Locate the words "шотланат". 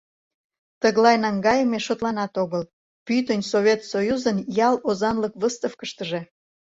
1.87-2.33